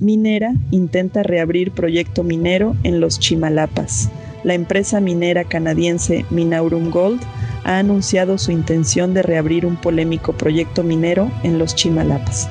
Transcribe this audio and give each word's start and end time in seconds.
Minera 0.00 0.54
intenta 0.70 1.24
reabrir 1.24 1.72
proyecto 1.72 2.22
minero 2.22 2.76
en 2.84 3.00
los 3.00 3.18
Chimalapas. 3.18 4.10
La 4.44 4.54
empresa 4.54 5.00
minera 5.00 5.42
canadiense 5.42 6.24
Minaurum 6.30 6.90
Gold 6.90 7.20
ha 7.64 7.78
anunciado 7.78 8.38
su 8.38 8.52
intención 8.52 9.12
de 9.12 9.22
reabrir 9.22 9.66
un 9.66 9.74
polémico 9.74 10.34
proyecto 10.34 10.84
minero 10.84 11.32
en 11.42 11.58
los 11.58 11.74
Chimalapas. 11.74 12.48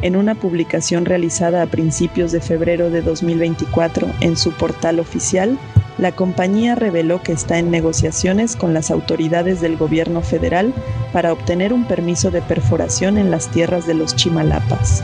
En 0.00 0.16
una 0.16 0.34
publicación 0.34 1.04
realizada 1.04 1.60
a 1.60 1.66
principios 1.66 2.32
de 2.32 2.40
febrero 2.40 2.88
de 2.88 3.02
2024 3.02 4.08
en 4.22 4.38
su 4.38 4.52
portal 4.52 4.98
oficial, 4.98 5.58
la 5.98 6.12
compañía 6.12 6.76
reveló 6.76 7.22
que 7.22 7.32
está 7.32 7.58
en 7.58 7.70
negociaciones 7.70 8.56
con 8.56 8.72
las 8.72 8.90
autoridades 8.90 9.60
del 9.60 9.76
gobierno 9.76 10.22
federal 10.22 10.72
para 11.12 11.32
obtener 11.34 11.74
un 11.74 11.84
permiso 11.84 12.30
de 12.30 12.40
perforación 12.40 13.18
en 13.18 13.30
las 13.30 13.50
tierras 13.50 13.86
de 13.86 13.94
los 13.94 14.16
Chimalapas. 14.16 15.02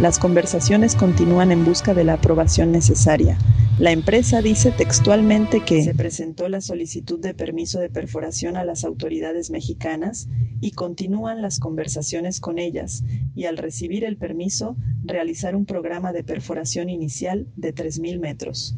Las 0.00 0.18
conversaciones 0.18 0.96
continúan 0.96 1.52
en 1.52 1.64
busca 1.64 1.94
de 1.94 2.02
la 2.02 2.14
aprobación 2.14 2.72
necesaria. 2.72 3.38
La 3.78 3.92
empresa 3.92 4.42
dice 4.42 4.72
textualmente 4.72 5.60
que 5.60 5.84
se 5.84 5.94
presentó 5.94 6.48
la 6.48 6.60
solicitud 6.60 7.20
de 7.20 7.32
permiso 7.32 7.78
de 7.78 7.90
perforación 7.90 8.56
a 8.56 8.64
las 8.64 8.84
autoridades 8.84 9.50
mexicanas 9.50 10.28
y 10.60 10.72
continúan 10.72 11.42
las 11.42 11.60
conversaciones 11.60 12.40
con 12.40 12.58
ellas 12.58 13.04
y 13.36 13.44
al 13.44 13.56
recibir 13.56 14.04
el 14.04 14.16
permiso 14.16 14.76
realizar 15.04 15.54
un 15.54 15.64
programa 15.64 16.12
de 16.12 16.24
perforación 16.24 16.88
inicial 16.90 17.46
de 17.56 17.72
3.000 17.72 18.18
metros. 18.18 18.76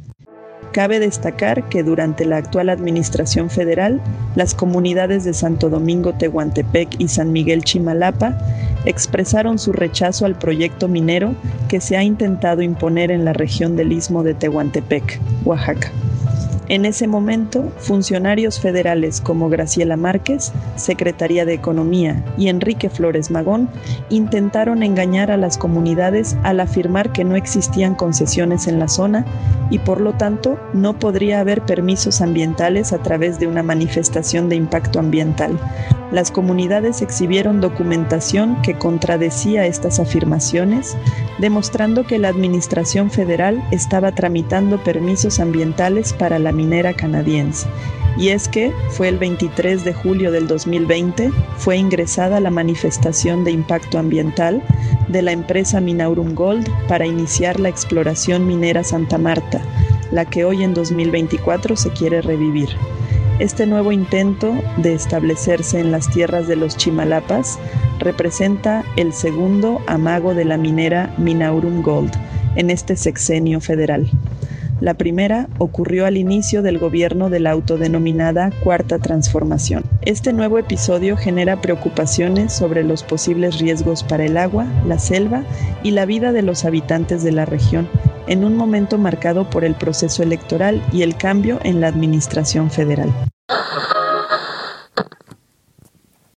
Cabe 0.76 1.00
destacar 1.00 1.70
que 1.70 1.82
durante 1.82 2.26
la 2.26 2.36
actual 2.36 2.68
administración 2.68 3.48
federal, 3.48 3.98
las 4.34 4.54
comunidades 4.54 5.24
de 5.24 5.32
Santo 5.32 5.70
Domingo 5.70 6.12
Tehuantepec 6.12 7.00
y 7.00 7.08
San 7.08 7.32
Miguel 7.32 7.64
Chimalapa 7.64 8.36
expresaron 8.84 9.58
su 9.58 9.72
rechazo 9.72 10.26
al 10.26 10.34
proyecto 10.34 10.86
minero 10.86 11.34
que 11.68 11.80
se 11.80 11.96
ha 11.96 12.04
intentado 12.04 12.60
imponer 12.60 13.10
en 13.10 13.24
la 13.24 13.32
región 13.32 13.74
del 13.74 13.90
istmo 13.90 14.22
de 14.22 14.34
Tehuantepec, 14.34 15.18
Oaxaca. 15.46 15.90
En 16.68 16.84
ese 16.84 17.06
momento, 17.06 17.72
funcionarios 17.78 18.58
federales 18.58 19.20
como 19.20 19.48
Graciela 19.48 19.96
Márquez, 19.96 20.52
Secretaría 20.74 21.44
de 21.44 21.54
Economía, 21.54 22.24
y 22.36 22.48
Enrique 22.48 22.90
Flores 22.90 23.30
Magón 23.30 23.68
intentaron 24.10 24.82
engañar 24.82 25.30
a 25.30 25.36
las 25.36 25.58
comunidades 25.58 26.36
al 26.42 26.58
afirmar 26.58 27.12
que 27.12 27.22
no 27.22 27.36
existían 27.36 27.94
concesiones 27.94 28.66
en 28.66 28.80
la 28.80 28.88
zona 28.88 29.24
y 29.70 29.78
por 29.78 30.00
lo 30.00 30.14
tanto 30.14 30.58
no 30.72 30.98
podría 30.98 31.38
haber 31.38 31.62
permisos 31.62 32.20
ambientales 32.20 32.92
a 32.92 32.98
través 32.98 33.38
de 33.38 33.46
una 33.46 33.62
manifestación 33.62 34.48
de 34.48 34.56
impacto 34.56 34.98
ambiental, 34.98 35.58
las 36.12 36.30
comunidades 36.30 37.02
exhibieron 37.02 37.60
documentación 37.60 38.60
que 38.62 38.74
contradecía 38.74 39.66
estas 39.66 39.98
afirmaciones, 39.98 40.96
demostrando 41.38 42.04
que 42.06 42.18
la 42.18 42.28
Administración 42.28 43.10
Federal 43.10 43.62
estaba 43.72 44.12
tramitando 44.12 44.82
permisos 44.82 45.40
ambientales 45.40 46.12
para 46.12 46.38
la 46.38 46.52
minera 46.52 46.94
canadiense. 46.94 47.66
Y 48.16 48.28
es 48.28 48.48
que 48.48 48.72
fue 48.90 49.08
el 49.08 49.18
23 49.18 49.84
de 49.84 49.92
julio 49.92 50.32
del 50.32 50.46
2020, 50.46 51.30
fue 51.58 51.76
ingresada 51.76 52.40
la 52.40 52.50
manifestación 52.50 53.44
de 53.44 53.50
impacto 53.50 53.98
ambiental 53.98 54.62
de 55.08 55.22
la 55.22 55.32
empresa 55.32 55.80
Minaurum 55.80 56.34
Gold 56.34 56.68
para 56.88 57.06
iniciar 57.06 57.60
la 57.60 57.68
exploración 57.68 58.46
minera 58.46 58.84
Santa 58.84 59.18
Marta, 59.18 59.60
la 60.10 60.24
que 60.24 60.44
hoy 60.44 60.62
en 60.62 60.72
2024 60.72 61.76
se 61.76 61.90
quiere 61.90 62.22
revivir. 62.22 62.70
Este 63.38 63.66
nuevo 63.66 63.92
intento 63.92 64.54
de 64.78 64.94
establecerse 64.94 65.78
en 65.78 65.92
las 65.92 66.08
tierras 66.10 66.48
de 66.48 66.56
los 66.56 66.74
Chimalapas 66.78 67.58
representa 67.98 68.82
el 68.96 69.12
segundo 69.12 69.82
amago 69.86 70.34
de 70.34 70.46
la 70.46 70.56
minera 70.56 71.14
Minaurum 71.18 71.82
Gold 71.82 72.12
en 72.54 72.70
este 72.70 72.96
sexenio 72.96 73.60
federal. 73.60 74.08
La 74.80 74.94
primera 74.94 75.48
ocurrió 75.58 76.06
al 76.06 76.16
inicio 76.16 76.62
del 76.62 76.78
gobierno 76.78 77.28
de 77.28 77.40
la 77.40 77.50
autodenominada 77.50 78.52
Cuarta 78.64 78.98
Transformación. 78.98 79.84
Este 80.00 80.32
nuevo 80.32 80.58
episodio 80.58 81.18
genera 81.18 81.60
preocupaciones 81.60 82.54
sobre 82.54 82.84
los 82.84 83.02
posibles 83.02 83.58
riesgos 83.58 84.02
para 84.02 84.24
el 84.24 84.38
agua, 84.38 84.66
la 84.86 84.98
selva 84.98 85.44
y 85.82 85.90
la 85.90 86.06
vida 86.06 86.32
de 86.32 86.40
los 86.40 86.64
habitantes 86.64 87.22
de 87.22 87.32
la 87.32 87.44
región 87.44 87.86
en 88.26 88.44
un 88.44 88.56
momento 88.56 88.98
marcado 88.98 89.48
por 89.48 89.64
el 89.64 89.74
proceso 89.74 90.22
electoral 90.22 90.82
y 90.92 91.02
el 91.02 91.16
cambio 91.16 91.58
en 91.62 91.80
la 91.80 91.88
administración 91.88 92.70
federal. 92.70 93.12